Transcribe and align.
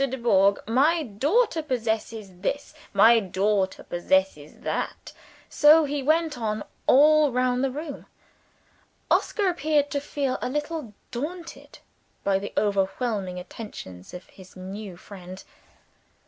Dubourg, 0.09 0.57
my 0.67 1.03
daughter 1.03 1.61
possesses 1.61 2.39
this; 2.39 2.73
my 2.91 3.19
daughter 3.19 3.83
possesses 3.83 4.61
that." 4.61 5.13
So 5.47 5.83
he 5.83 6.01
went 6.01 6.39
on, 6.39 6.63
all 6.87 7.31
round 7.31 7.63
the 7.63 7.69
room. 7.69 8.07
Oscar 9.11 9.47
appeared 9.47 9.91
to 9.91 10.01
feel 10.01 10.39
a 10.41 10.49
little 10.49 10.95
daunted 11.11 11.77
by 12.23 12.39
the 12.39 12.51
overwhelming 12.57 13.37
attentions 13.39 14.11
of 14.11 14.25
his 14.27 14.55
new 14.55 14.97
friend. 14.97 15.43